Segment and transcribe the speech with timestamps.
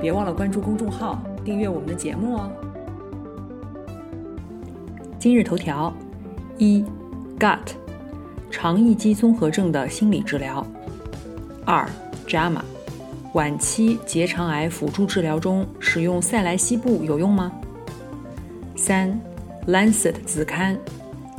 [0.00, 2.50] 别忘了关注公众号，订阅我们的节目哦。
[5.18, 5.92] 今日头条：
[6.58, 6.84] 一
[7.38, 7.58] ，gut，
[8.50, 10.64] 肠易激综合症的心理治疗；
[11.64, 11.88] 二
[12.28, 12.60] ，JAMA，
[13.32, 17.50] 晚期结肠癌辅助治疗中使用塞来昔布有用吗？
[18.76, 19.18] 三
[19.66, 20.78] ，Lancet 子刊，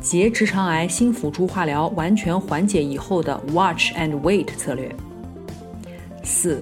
[0.01, 4.93] 结直肠癌新辅助化疗完全缓解以后的 Watch and Wait 策略。
[6.23, 6.61] 四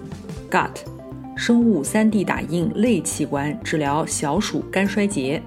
[0.51, 0.94] ，gut。
[1.35, 5.41] 生物 3D 打印类器官治疗小鼠肝衰竭。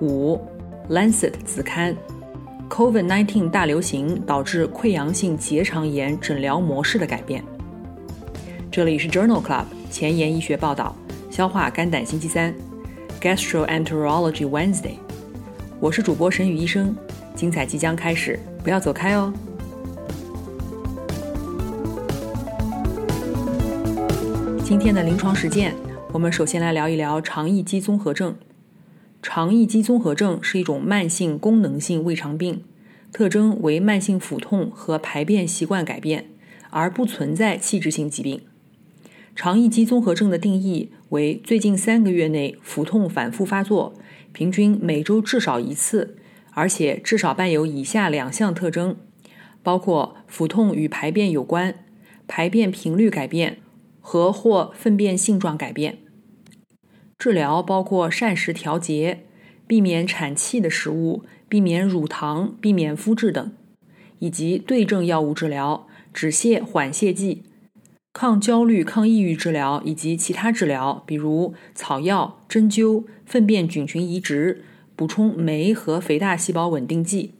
[0.00, 0.38] 五
[0.90, 1.96] ，Lancet 子刊
[2.68, 7.42] ，COVID-19 大流行导致溃疡性结肠炎诊疗模式的改变。
[8.70, 10.94] 这里是 Journal Club 前沿医学报道，
[11.30, 12.52] 消化肝胆星期三
[13.20, 14.96] ，Gastroenterology Wednesday。
[15.78, 16.96] 我是主播沈宇医生，
[17.36, 19.32] 精彩即将开始，不要走开哦。
[24.68, 25.74] 今天的临床实践，
[26.12, 28.36] 我们首先来聊一聊肠易激综合症。
[29.22, 32.62] 肠易激综合症是一种慢性功能性胃肠病，
[33.10, 36.26] 特征为慢性腹痛和排便习惯改变，
[36.68, 38.42] 而不存在器质性疾病。
[39.34, 43.94] 肠易激综合症的定义为最近三个月内腹痛反复发作，
[44.34, 46.18] 平均每周至少一次，
[46.52, 48.98] 而且至少伴有以下两项特征，
[49.62, 51.74] 包括腹痛与排便有关，
[52.26, 53.56] 排便频率改变。
[54.08, 55.98] 和或粪便性状改变，
[57.18, 59.26] 治疗包括膳食调节、
[59.66, 63.52] 避免产气的食物、避免乳糖、避免麸质等，
[64.20, 67.42] 以及对症药物治疗、止泻缓泻剂、
[68.14, 74.64] 抗焦虑、抗抑郁治疗以及其他治疗，比如草药、针灸、粪便菌群移植、
[74.96, 77.34] 补充酶和肥大细胞稳定剂。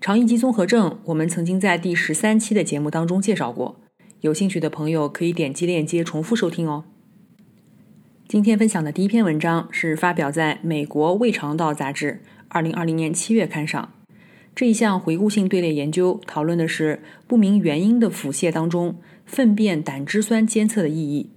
[0.00, 3.85] 肠易激综合症，我们曾经在第十三期的节目当中介绍过。
[4.22, 6.84] 有兴趣的朋友可以点击链接重复收听哦。
[8.26, 13.92] 今天分享的第一篇文章是发表在美国胃肠道杂志二零二零年七月刊上。
[14.54, 18.96] 这一项回顾性队列研究讨论的是不明原因的腹泻当中
[19.26, 21.30] 粪便胆汁酸监测的意义。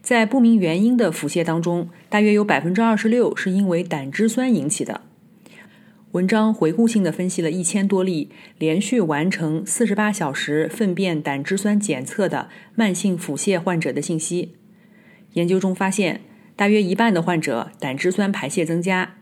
[0.00, 5.02] 在不明原因的腹泻当中，大约有百分之二十六是因为胆汁酸引起的。
[6.14, 14.54] 文章回顾性的分析了一千多例连续完成四十八小时粪便胆汁酸检测的慢性腹泻患者的信息。
[15.32, 16.20] 研究中发现，
[16.54, 19.16] 大约一半的患者胆汁酸排泄增加，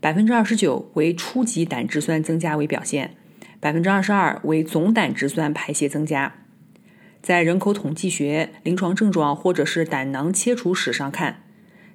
[0.00, 3.16] 百分之二十九为初级胆汁酸增加为表现，
[3.58, 6.34] 百分之二十二为总胆汁酸排泄增加。
[7.22, 11.40] 在人口统计学、临床症状或者是胆囊切除史上看，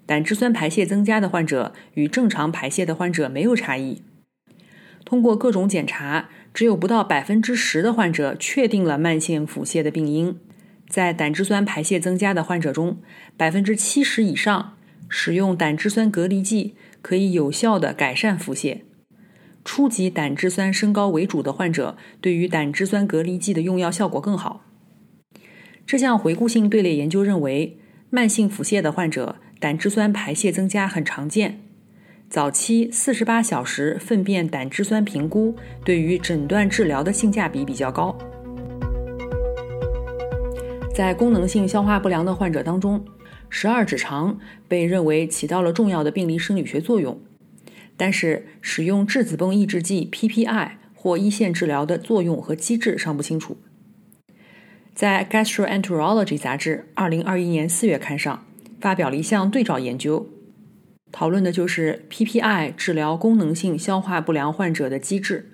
[0.08, 4.02] 胆汁酸排泄增加的患者与正常排泄的患者没有差异。
[5.10, 10.40] 通过各种检查，只有不到百分之十的患者确定了慢性腹泻的病因。
[10.88, 13.00] 在胆汁酸排泄增加的患者中，
[13.36, 14.78] 百分之七十以上
[15.08, 18.82] 使用胆汁酸隔离剂可以有效的改善腹泻。
[19.66, 24.64] 初级胆汁酸升高为主的患者，对于胆汁酸隔离剂的用药效果更好。
[25.88, 27.80] 这项回顾性队列研究认为，
[28.12, 31.62] 慢性腹泻的患者胆汁酸排泄增加很常见。
[32.30, 38.16] 早期四十八小时粪便胆汁酸评估对于诊断治疗的性价比比较高。
[40.94, 43.04] 在功能性消化不良的患者当中，
[43.50, 47.20] 十二指肠被认为起到了重要的病理生理学作用，
[47.98, 53.58] 但是使用质子泵抑制剂 PPI 或一线治疗的作用和机制尚不清楚。
[54.94, 58.46] 在 Gastroenterology 杂志二零二一年四月刊上
[58.80, 60.30] 发表了一项对照研究。
[61.12, 65.52] 讨论的就是 PPI 治疗功能性消化不良患者的机制。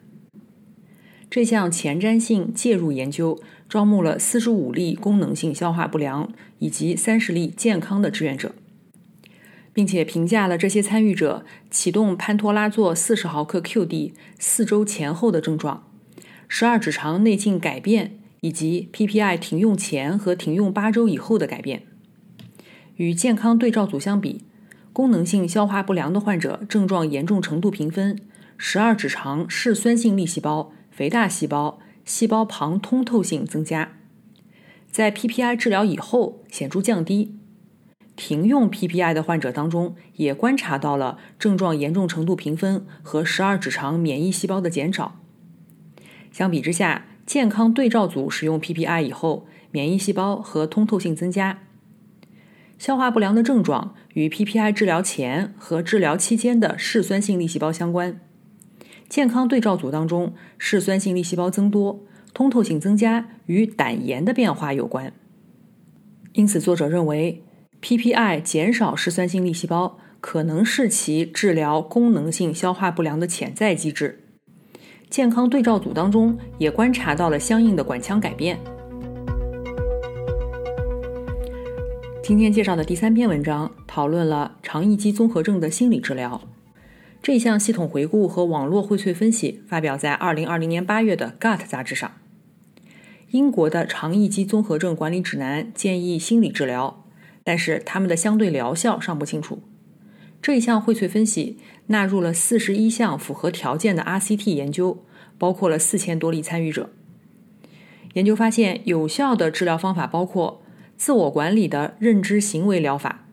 [1.29, 8.53] 这项前瞻性介入研究招募了四十五例功能性消化不良以及三十例健康的志愿者，
[9.73, 15.87] 并且评价了这些参与者启动潘托拉唑四十毫克 QD 四周前后的症状、
[16.47, 21.83] 十二指肠内径改变以及 PPI 停用前和停用八周以后的改变。
[22.97, 24.43] 与健康对照组相比。
[24.95, 28.17] 功能性消化不良的患者症状严重程度评分：
[28.57, 33.91] 十二指肠嗜酸性粒细胞、肥大细胞、细胞旁通透性增加，
[34.89, 37.35] 在 PPI 治疗以后显著降低。
[38.15, 45.19] 停用 PPI 的患者当中，也观察到了症状严重程度评分和十二指肠免疫细胞的减少。
[46.31, 51.59] 相比之下，健康对照组使用 PPI 以后，免疫细胞和通透性增加。
[52.77, 58.19] 消化不良的症状与 PPI 治疗前和治疗期间的嗜酸性粒细胞相关。
[59.07, 65.13] 健康对照组当中，嗜酸性粒细胞增多、通透性增加与胆盐的变化有关。
[66.33, 67.43] 因此，作者认为
[67.81, 74.23] PPI 减少嗜酸性粒细胞可能是其治疗功能性消化不良的潜在机制。
[75.09, 78.59] 健康对照组当中也观察到了相应的管腔改变。
[82.27, 86.41] 今天介绍的第三篇文章讨论了肠易激综合症的心理治疗。
[87.21, 92.13] 这项系统回顾和网络荟萃分析发表在2020年8月的《Gut》杂志上。
[93.29, 97.05] 英国的肠易激综合症管理指南建议心理治疗，
[97.43, 99.61] 但是他们的相对疗效尚不清楚。
[100.41, 105.05] 这一项荟萃分析纳入了41项符合条件的 RCT 研究，
[105.37, 106.89] 包括了4000多例参与者。
[108.13, 110.63] 研究发现，有效的治疗方法包括。
[110.97, 113.25] 自我管理的认知行为疗法、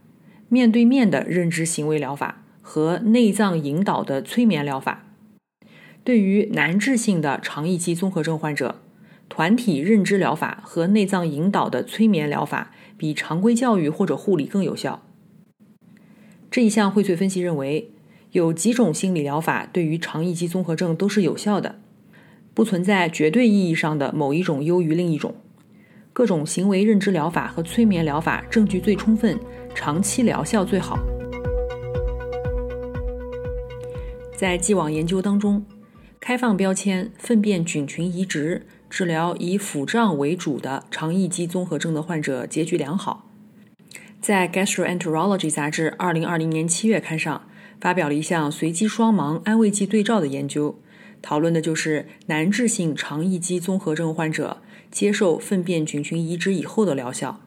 [0.48, 5.06] 面对面的认知行为疗法和内脏引导的催眠疗法，
[6.02, 8.80] 对于难治性的肠易激综合症患者，
[9.28, 15.02] 团体认知疗法和内脏引导的催眠疗法比常规教育或者护理更有效。
[16.50, 17.92] 这一项荟萃分析认为，
[18.32, 21.76] 有几种心理疗法对于肠易激综合症都是有效的，
[22.52, 25.36] 不存在绝对意义上的某一种优于另一种。
[26.12, 29.38] 各种行为认知疗法和催眠疗法证据最充分，
[29.74, 30.98] 长期疗效最好。
[34.36, 35.64] 在既往研究当中，
[36.20, 43.28] 开放标签粪便菌群移植治疗以腹胀为主的肠易激综合症的患者结局良好。
[44.20, 47.48] 在《Gastroenterology》杂志2020年7月刊上
[47.80, 50.78] 发表了一项随机双盲安慰剂对照的研究，
[51.22, 54.58] 讨论的就是难治性肠易激综合症患者。
[54.92, 57.40] 接受粪便菌群移植以后的疗效。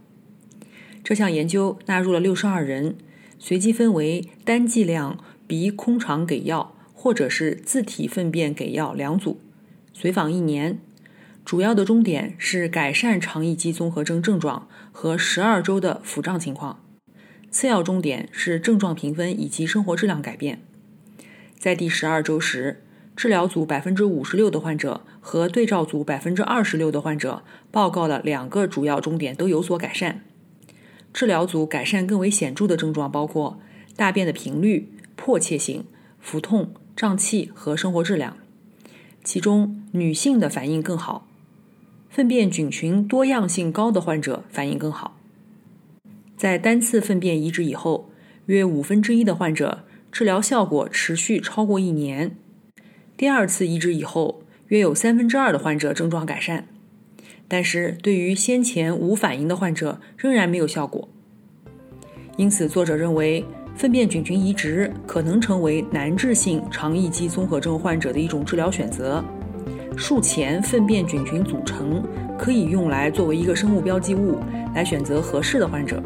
[1.04, 2.96] 这项研究纳入了六十二人，
[3.38, 9.40] 随机分为单剂量鼻空肠给药或者是自体粪便给药两组，
[9.94, 10.80] 随访一年。
[11.46, 16.84] 主要的终点是改善肠易激综合征症状和十二周的腹胀情况，
[17.52, 20.64] 次要终点是症状评分以及生活质量改变。
[21.60, 22.82] 在第十二周时。
[23.16, 30.22] 治疗组百分之五十六的患者和对照组百分之二十六的患者报告了两个主要终点都有所改善。
[31.14, 33.58] 治疗组改善更为显著的症状包括
[33.96, 35.86] 大便的频率、迫切性、
[36.20, 38.36] 腹痛、胀气和生活质量。
[39.24, 41.26] 其中女性的反应更好，
[42.10, 45.18] 粪便菌群多样性高的患者反应更好。
[46.36, 48.10] 在单次粪便移植以后，
[48.48, 52.36] 约五分之一的患者治疗效果持续超过一年。
[53.18, 56.66] 第二次移植以后，约有三分之二的患者症状改善，
[57.48, 61.08] 但是对于先前无反应的患者仍然没有效果。
[62.36, 69.24] 因此，作者认为粪便菌群移植可能成为难治性肠易激综合症患者的一种治疗选择。
[69.96, 72.04] 术前粪便菌群组成
[72.38, 74.40] 可以用来作为一个生物标记物，
[74.74, 76.04] 来选择合适的患者。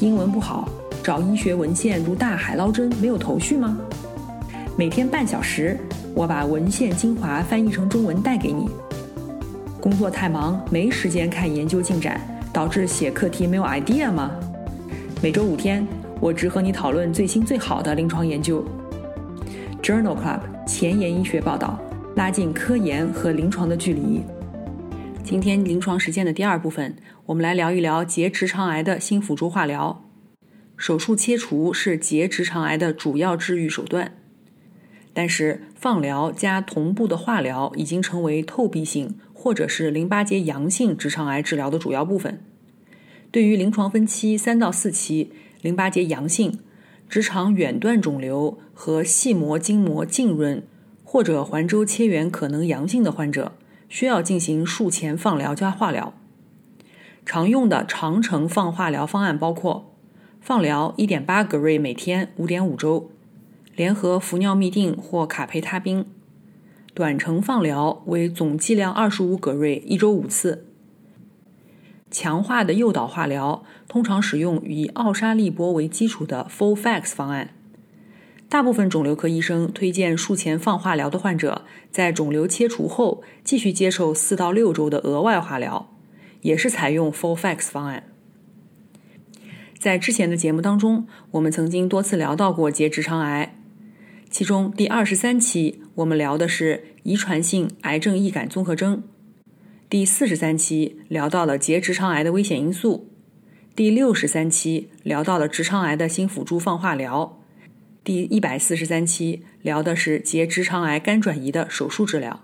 [0.00, 0.68] 英文不好，
[1.00, 3.78] 找医学文献如大海捞针，没有头绪吗？
[4.80, 5.78] 每天半小时，
[6.14, 8.66] 我把文献精华翻译成中文带给你。
[9.78, 12.18] 工作太忙，没时间看研究进展，
[12.50, 14.30] 导致写课题没有 idea 吗？
[15.22, 15.86] 每周五天，
[16.18, 18.64] 我只和你讨论最新最好的临床研究。
[19.82, 21.78] Journal Club 前沿医学报道，
[22.16, 24.22] 拉近科研和临床的距离。
[25.22, 26.96] 今天临床实践的第二部分，
[27.26, 30.02] 我们来聊一聊结直肠癌的新辅助化疗。
[30.78, 34.12] 手术切除是结直肠癌的主要治愈手段。
[35.12, 42.40] 但是，放疗加同步的化疗已经成为透壁性或者是淋巴结阳性直肠癌治疗的主要部分。
[43.32, 46.60] 对于临床分期三到四期、淋巴结阳性、
[47.08, 50.62] 直肠远端肿瘤和细膜筋膜浸润
[51.04, 53.52] 或者环周切缘可能阳性的患者，
[53.88, 56.14] 需要进行术前放疗加化疗。
[57.26, 59.92] 常用的长程放化疗方案包括：
[60.40, 63.10] 放疗一点八格瑞每天五点五周。
[63.74, 66.04] 联合氟尿嘧啶或卡佩他滨，
[66.92, 70.66] 短程放疗为总剂量二十五格瑞，一周五次。
[72.10, 77.54] 强化的诱导化疗通常使用以奥沙利波为基础的 f o l f a x 方案。
[78.48, 85.88] 大部分肿瘤科医生推荐术前放化疗的患者在肿瘤切除后继续接受四到六周的额外化疗，
[86.40, 88.02] 也是采用 f o l f a x 方案。
[89.78, 93.56] 在之前的节目当中，我们曾经多次聊到过结直肠癌，
[94.30, 99.02] 其中第二十三期我们聊的是遗传性癌症易感综合征，
[99.88, 103.08] 第四十三期聊到了结直肠癌的危险因素，
[103.74, 107.40] 第六十三期聊到了直肠癌的新辅助放化疗，
[108.04, 112.40] 第一百四十三期聊的是结直肠癌肝转移的手术治疗。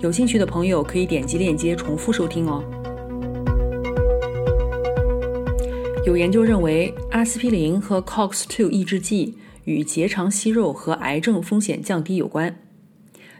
[0.00, 2.64] 有兴趣的朋友可以点击链接重复收听哦。
[6.06, 12.56] 有研究认为，阿司匹林和 COX-2 抑制剂与结肠息肉和癌症风险降低有关。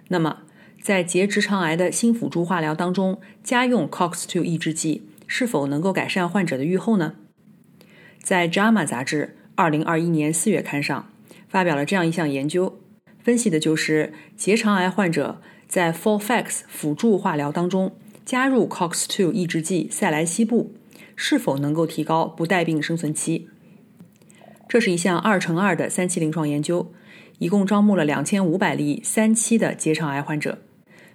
[0.09, 0.39] 那么，
[0.83, 7.15] 在结直肠癌的新辅助化疗当中，加用 COX-2 抑制剂是否能够改善患者的预后呢？
[8.23, 11.11] 在《JAMA》杂志2021年4月刊上
[11.49, 12.79] 发表了这样一项研究，
[13.19, 20.75] 分析的就是结肠癌患者在 FOLFIX 辅助化疗当中加入 COX-2 抑制剂塞来昔布。
[21.17, 23.49] 是否能够提高不带病生存期？
[24.69, 26.93] 这是一项二乘二的三期临床研究，
[27.39, 30.59] 一共招募了两千五百例三期的结肠癌患者，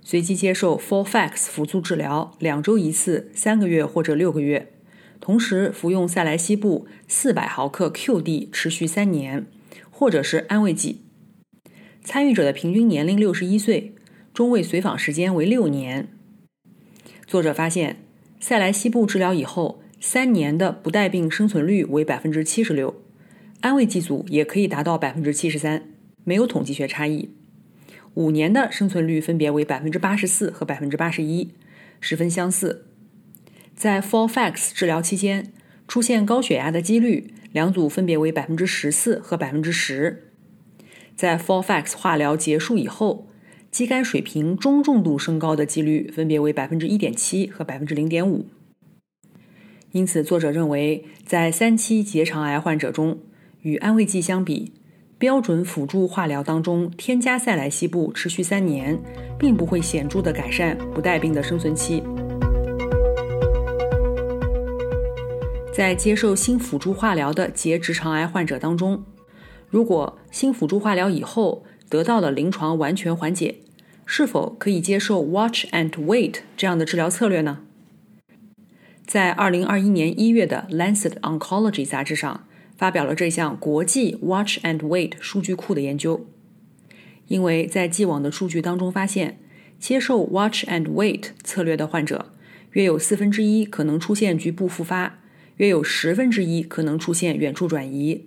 [0.02, 4.72] 随机接受 FourFax 辅助治疗两周一次，三个月或者六个月，
[5.20, 9.46] 同时服用塞来昔布四百毫克 QD 持续三年，
[9.90, 11.02] 或者是安慰剂。
[12.04, 13.94] 参与者的平均年龄六十一岁，
[14.34, 16.08] 中位随访时间为六年。
[17.28, 17.98] 作者发现，
[18.40, 19.82] 塞来西布治疗以后。
[20.02, 22.96] 三年的不带病生存率为百分之七十六，
[23.62, 25.84] 安慰剂组也可以达到百分之七十三，
[26.24, 27.30] 没有统计学差异。
[28.14, 31.52] 五年的生存率分别为百分之八十四和百分之八十一，
[32.00, 32.86] 十分相似。
[33.76, 35.52] 在 FOLFIX 治疗期间，
[35.88, 40.32] 出现高血压的几率，两组分别为百分之十四和百分之十。
[41.16, 43.28] 在 FOLFIX 化疗结束以后，
[43.70, 48.48] 肌酐水平中重度升高的几率分别为百分之一点七和百分之零点五。
[49.92, 53.20] 因此，作者认为，在三期结肠癌患者中，
[53.62, 54.74] 与安慰剂相比，
[55.18, 58.98] 标准辅助化疗当中添加塞莱西布持续三年，
[59.38, 62.02] 并不会显著的改善不带病的生存期。
[65.74, 69.04] 在接受新辅助化疗的结直肠癌患者当中，
[69.70, 73.56] 如果新辅助化疗以后得到了临床完全缓解，
[74.06, 77.60] 是否可以接受 Watch and Wait 这样的治疗策略呢？
[79.06, 82.46] 在二零二一年一月的《Lancet Oncology》杂志上
[82.80, 86.26] 发表了这项国际 Watch and Wait 数据库的研究。
[87.28, 89.38] 因为在既往的数据当中发现，
[89.78, 92.32] 接受 Watch and Wait 策略的患者，
[92.72, 95.20] 约有四分之一可能出现局部复发，
[95.58, 98.26] 约有十分之一可能出现远处转移。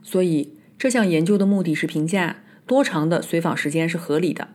[0.00, 4.50] 所以这项研究的目的是评价多长的随访时间是合理的。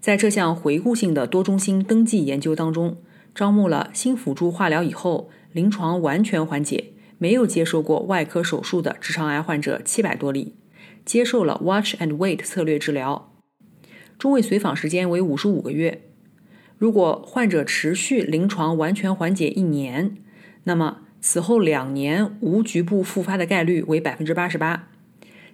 [0.00, 2.98] 在这项回顾性的多中心登记研究当中。
[3.32, 10.54] 招募了新辅助化疗以后临床完全缓解、没有接受过外科手术的直肠癌患者七百多例，
[11.04, 13.34] 接受了 Watch and Wait 策略治疗，
[14.18, 16.00] 中位随访时间为五十五个月。
[16.78, 20.16] 如果患者持续临床完全缓解一年，
[20.64, 24.88] 那么此后两年无局部复发的概率为百分之八十八，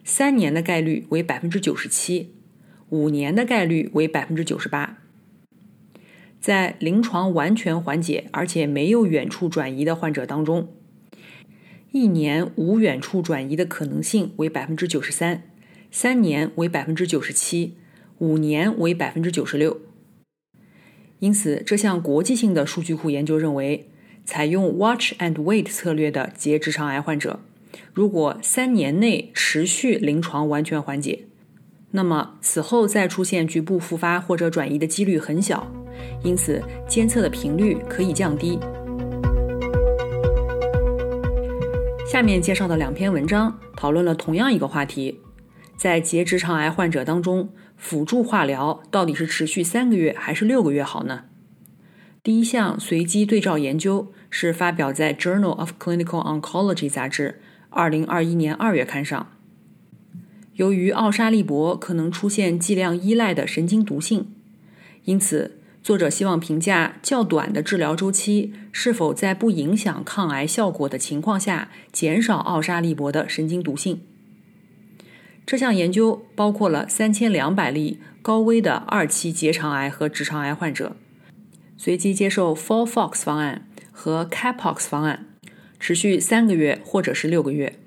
[0.05, 2.37] 三年的概率为百分之九十七，
[2.91, 4.99] 五年的概率为百分之九十八。
[6.41, 10.69] 在临床完全缓解而且没有远处转移的患者当中，
[11.99, 15.45] 一年无远处转移的可能性为百分之九十三，
[15.91, 17.73] 三年为百分之九十七，
[18.19, 19.81] 五年为百分之九十六。
[21.21, 23.89] 因此，这项国际性的数据库研究认为，
[24.27, 27.41] 采用 Watch and Wait 策略的结直肠癌患者，
[27.95, 31.21] 如果三年内持续临床完全缓解，
[31.93, 35.67] 那么此后再出现局部复发或者转移的几率很小。
[36.23, 38.59] 因此，监测的频率可以降低。
[42.07, 45.19] 下面介绍的两篇文章讨论了同样一个话题：
[45.77, 51.25] 在结直肠癌患者当中，辅助化疗到底是持续三个月还是六个月好呢？
[52.23, 59.33] 第一项随机对照研究是发表在《Journal of Clinical Oncology》杂志二零二一年二月刊上。
[60.55, 64.33] 由于奥沙利铂可能出现剂量依赖的神经毒性，
[65.05, 65.59] 因此。
[65.87, 74.01] 作者希望评价较短的治疗周期是否在不影响抗癌效果的情况下减少奥沙利铂的神经毒性。
[75.47, 80.97] 这项研究包括了三千两百例高危的二期结肠癌和直肠癌患者，
[81.77, 85.27] 随机接受 Four-Fox 方案和 CAPOX 方案，
[85.79, 87.79] 持续三个月或者是六个月。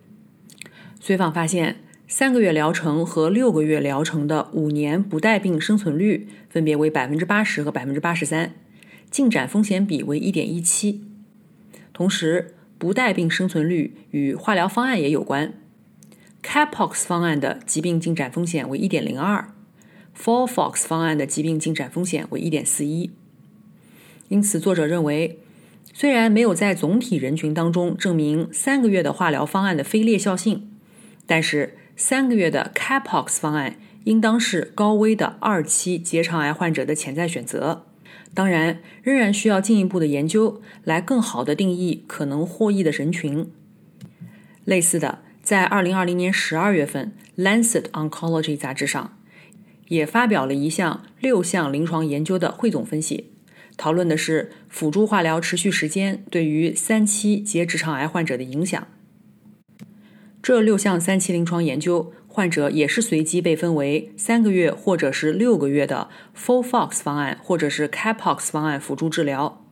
[1.01, 1.81] 随访发现。
[2.11, 8.55] 三个月疗程和六个月疗程的五年不带病生存率分别为百分之八十和百分之八十三，
[9.11, 11.03] 进展风险比为一点一七。
[11.93, 15.53] 同时，不带病生存率与化疗方案也有关。
[16.41, 23.11] Capox 方案的疾病进展风险为 1.02，FOLFOX 方案的疾病进展风险为1.41。
[24.29, 25.37] 因此，作者认为，
[25.93, 30.71] 虽然没有在总体人群当中证明三个月的化疗方案的非劣效性，
[31.27, 33.75] 但是三个月的 Capox 方案
[34.05, 37.85] 应当是高危的二期结肠癌患者的潜在选择。
[38.33, 43.51] 当然，仍然需要进一步的研究来更好的定义可能获益的人群。
[44.63, 47.11] 类似的，在2020年12月份，
[47.43, 49.17] 《Lancet Oncology》杂志上
[49.89, 53.31] 也发表了一项六项临床研究的汇总分析。
[53.75, 58.87] 讨论的是辅助化疗持续时间对于三期结直肠癌患者的影响。
[60.41, 69.65] 这六项三期临床研究，患者也是随机被分为三个月或者是六个月的 FOLFOX 方案或者是 CAPOX 方案辅助治疗。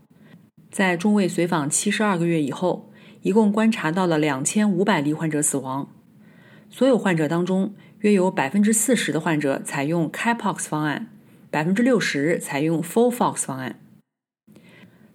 [0.69, 5.89] 在中位随访七十二个月以后，一共观察到了两千五百例患者死亡。
[6.69, 11.07] 所有患者当中，约有百分之四十的患者采用 CAPOX 方案，
[11.49, 13.79] 百分之六十采用 FOLFOX 方案。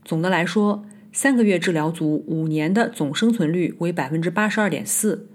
[0.02, 5.28] 总的来说，三个月治疗组五年的总生存率为百分之八十二点四，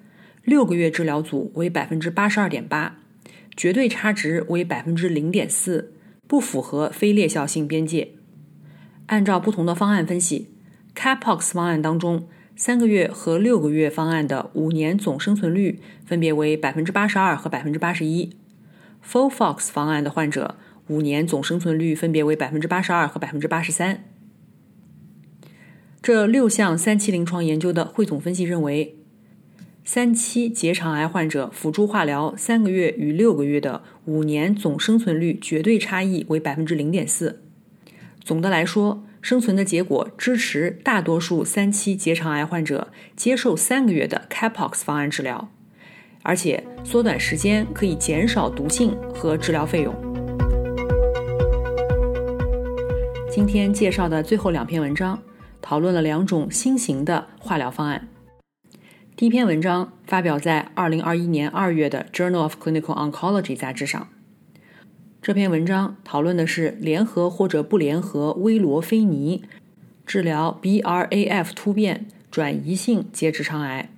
[0.47, 2.99] 六个月治疗组为百分之八十二点八，
[3.57, 5.91] 绝对差值为百分之零点四，
[6.25, 8.11] 不符合非劣效性边界。
[9.07, 10.47] 按照不同的方案分析
[10.95, 18.37] ，Capox 方案当中，三个月和六个月方案的五年总生存率分别为百分之八十二和百分之八十一
[19.05, 20.55] ；FOLFOX 方案的患者
[20.87, 24.05] 五年总生存率分别为百分之八十二和百分之八十三。
[26.01, 28.95] 这六项三期临床研究的汇总分析认为，
[29.89, 37.41] 三期结肠癌患者辅助化疗三个月与六个月的五年总生存率绝对差异为百分之零点四。
[38.19, 45.49] 总的来说，生存的结果支持大多数三期结肠癌患者接受三个月的 Capox 方案治疗，
[46.21, 49.95] 而且缩短时间可以减少毒性和治疗费用。
[53.31, 55.17] 今天介绍的最后两篇文章。
[55.59, 58.07] 讨论了两种新型的化疗方案。
[59.17, 64.09] 第一篇文章发表在2021年2月的《Journal of Clinical Oncology》杂志上。
[65.23, 69.41] 这篇文章讨论的是联合或者不联合威罗菲尼
[70.05, 73.89] 治疗 BRAF 突变转移性结直肠癌。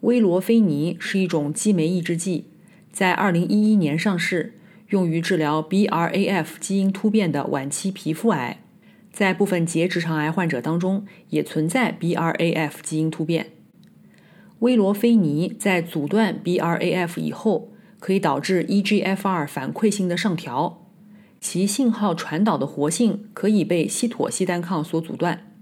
[0.00, 2.46] 威罗菲尼是一种激酶抑制剂，
[2.90, 4.54] 在2011年上市，
[4.88, 8.62] 用于治疗 BRAF 基因突变的晚期皮肤癌。
[9.12, 13.48] 在部分结直肠癌患者当中，也存在 BRAF 基因突变。
[14.60, 20.86] 威罗菲尼在阻断 BRAF 以后，可以导致 EGFR 反馈性的上调，
[21.40, 25.52] 其信号传导的活性可以被西妥昔单抗所阻断。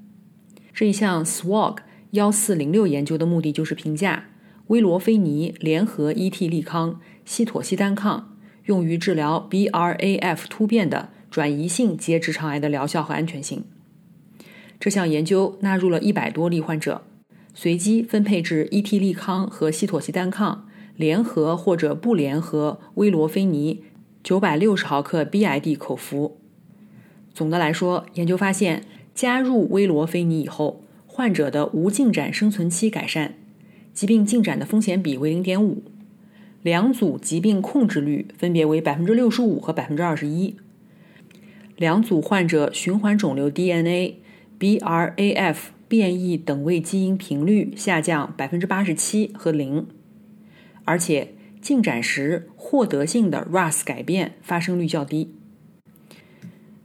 [0.72, 1.78] 这一项 SWOG
[2.12, 4.26] 幺四零六研究的目的就是评价
[4.68, 11.10] 威罗菲尼联合 ET 利康、西妥昔单抗用于治疗 BRAF 突变的。
[11.34, 13.64] 转移性结直肠癌的疗效和安全性。
[14.78, 17.02] 这项研究纳入了一百多例患者，
[17.54, 23.84] 随机分配至伊替利康和西妥昔单抗联合或者不联合威罗菲尼
[24.22, 26.36] 九百六十毫克 BID 口服。
[27.32, 33.34] 总的来说，研究发现，加入威罗菲尼以后，患者的无进展生存期改善，
[33.92, 35.82] 疾病进展的风险比为零点五，
[36.62, 40.56] 两组疾病控制率分别为百分之六十五和百分之二十一。
[41.76, 44.20] 两组患者循环肿瘤 DNA、
[44.58, 45.56] BRAF
[45.96, 49.86] 变异等位基因频率下降百分之八十七和零，
[50.84, 55.36] 而且进展时获得性的 RAS 改变发生率较低。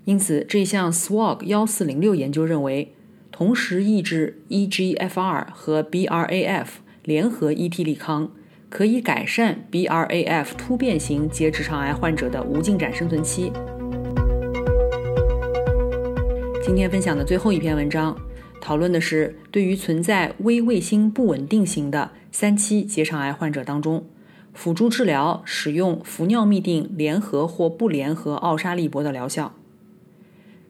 [0.05, 2.93] 因此，这项 SWOG 幺四零六研究认为，
[3.31, 6.67] 同时抑制 EGFR 和 BRAF
[7.03, 8.31] 联合 ET 利康，
[8.69, 13.51] 可以改善 BRAF 突变型结直肠癌患者的无进展生存期。
[16.63, 18.15] 今天分享的最后一篇文章，
[18.61, 24.05] 讨论的是对于存在微卫星不稳定型的三期结肠癌患者当中，
[24.53, 29.55] 辅助治疗使用氟尿嘧啶联合或不联合奥沙利铂的疗效。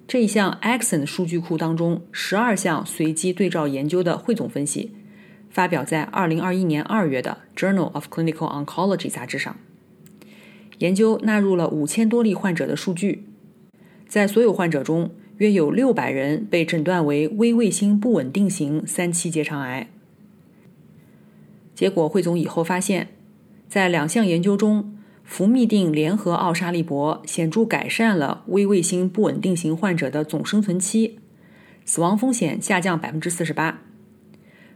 [0.08, 4.92] 这一项 Axon 数据库当中十二项随机对照研究的汇总分析，
[5.50, 9.58] 发表在二零二一年二月的《Journal of Clinical Oncology》杂志上。
[10.78, 13.26] 研究纳入了五千多例患者的数据，
[14.08, 15.12] 在所有患者中。
[15.40, 19.90] 约有六百人被诊断为微卫星不稳定型三期结肠癌。
[21.74, 23.08] 结果汇总以后发现，
[23.70, 31.20] 在两项研究中，氟嘧啶联合奥沙利铂显著改善了微卫星不稳定型患者的总生存期，
[31.86, 33.82] 死亡风险下降百分之四十八。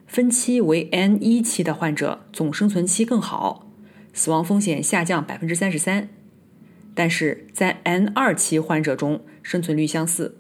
[0.08, 3.67] 分期为 N 一期的患者总生存期更好，
[4.13, 6.08] 死亡风险下降百分之三十三。
[6.93, 10.38] 但是在 N 二期患者中，生存率相似。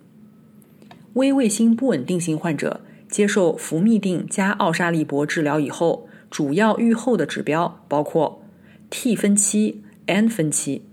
[1.13, 8.43] 微卫星不稳定型患者接受福嘧啶加奥沙利铂治疗以后，主要预后的指标包括
[8.89, 10.83] T 分期、N 分期。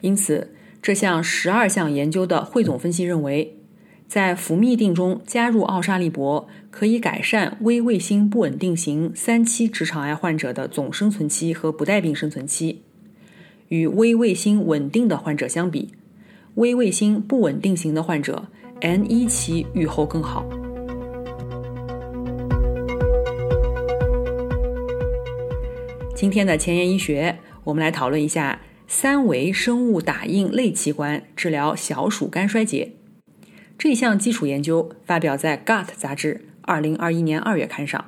[0.00, 3.54] 因此，这项十二项研究的汇总分析认为。
[4.06, 12.80] 在福嘧啶中加入奥沙利铂，可以改善微卫星不稳定型三期直肠癌患者的总生存期和不带病生存期。
[13.68, 15.90] 与微卫星稳定的患者相比，
[16.54, 18.48] 微卫星不稳定型的患者
[18.80, 20.46] N 一期预后更好。
[26.14, 32.92] 今天的前沿医学，我们来讨论一下三维生物打印类器官治疗小鼠肝衰竭。
[33.76, 38.04] 这项基础研究发表在《Gut》杂志二零二一年二月刊上。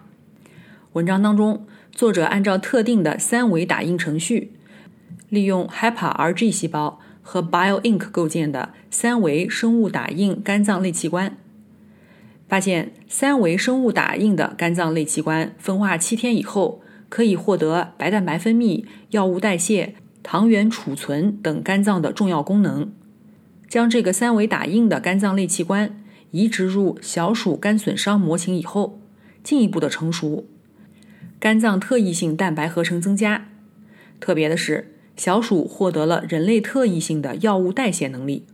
[0.93, 4.53] 文章当中，作者按照特定的三维打印程序，
[5.29, 11.39] 利用 HePa-RG 细胞和 BioInk 构建的三维生物打印肝脏类器官，
[12.49, 22.93] 发现三维生物打印的肝脏类器官分化七天以后，可以获得白蛋白分泌、药物代谢、糖原储存等肝脏的重要功能。
[23.69, 29.01] 将这个三维打印的肝脏类器官移植入小鼠肝损伤模型以后，
[29.45, 30.45] 进一步的成熟，
[31.39, 33.47] 肝脏特异性蛋白合成增加。
[34.19, 38.45] 特别的是，小鼠获得了人类特异性的药物代谢能力。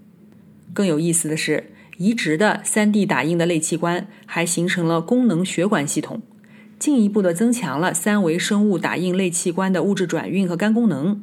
[0.76, 6.20] 更有意思的是，移植的三 D 打印的类器官还形成了功能血管系统，
[6.78, 11.22] 进一步的增强了三维生物打印类器官的物质转运和肝功能，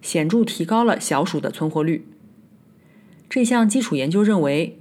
[0.00, 2.08] 显著提高了小鼠的存活率。
[3.28, 4.80] 这项基础研究认为，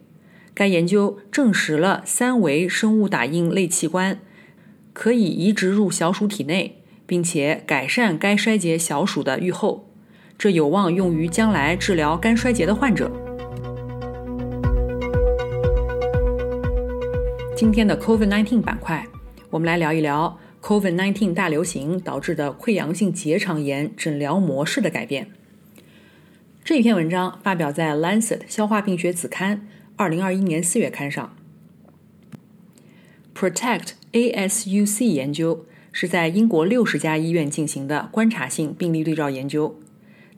[0.55, 4.19] 该研究证实了三维生物打印类器官
[4.93, 9.87] 可以移植入小鼠体内，并且改善该衰竭小鼠的预后，
[10.39, 13.20] 这有望用于将来治疗肝衰竭的患者。
[17.61, 19.05] 今天的 COVID-19 板块，
[19.51, 25.29] 我们来聊一聊 COVID-19 大流行导致的溃疡性结肠炎诊疗模式的改变。
[26.63, 29.57] 这篇文章发表在《Lancet 消化病学子刊》
[29.95, 31.35] 二零二一年四月刊上。
[33.35, 39.79] Protect ASUC 研究是在英国六十家医院进行的观察性病例对照研究，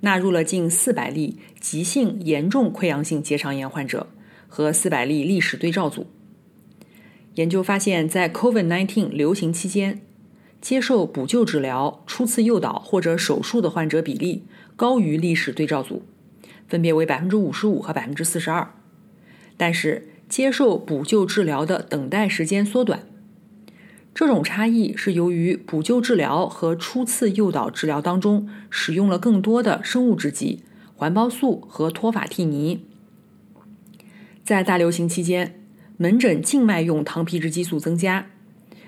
[0.01, 4.07] 纳入了近四百例急性严重溃疡性结肠炎患者
[4.49, 6.07] 和四百例历史对照组。
[7.35, 10.01] 研究发现，在 COVID-19 流行期间，
[10.61, 14.43] 接受补救治疗、初次诱导或者手术的患者比例
[14.75, 16.03] 高于历史对照组。
[16.67, 18.73] 分别为百分之五十五和百分之四十二，
[19.57, 23.03] 但是接受补救治疗的等待时间缩短。
[24.15, 30.63] 这种差异是由于补救治疗和初次诱导治疗当中使用了更多的生物制剂、
[30.95, 32.85] 环孢素和托法替尼。
[34.43, 35.62] 在大流行期间，
[35.97, 38.27] 门诊静脉用糖皮质激素增加，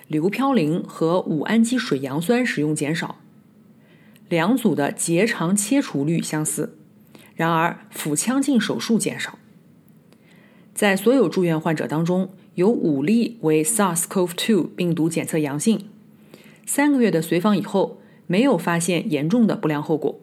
[0.08, 3.20] 硫嘌呤和五氨基水杨酸使用减少，
[4.28, 6.78] 两组的结肠切除率相似。
[7.36, 9.38] 然而，腹腔镜手术减少。
[10.74, 15.88] 在所有住院患者当中，有五例为 SARS-CoV-2 病毒检测阳性。
[16.65, 20.20] 三个月的随访以后，没有发现严重的不良后果。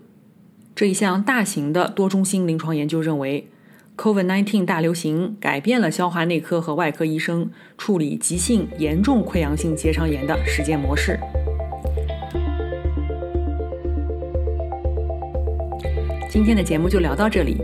[0.75, 3.49] 这一项大型的多中心临床研究认为
[3.97, 11.19] ，COVID-19 大流行改变了消化内科和外科医生处理急性严重溃疡性结肠炎的实践模式。
[16.29, 17.59] 今天的节目就聊到这里。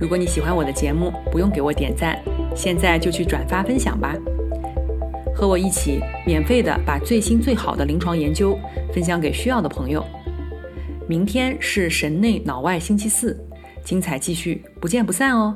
[0.00, 2.18] 如果你喜欢我的节目，不用给我点赞，
[2.54, 4.16] 现在就去转发分享吧。
[5.34, 8.58] 和我一起免费的把最新最好的临床研究
[8.92, 10.04] 分享给需要的朋友。
[11.06, 13.38] 明天是神内脑外星期四，
[13.84, 15.54] 精彩继续，不见不散哦。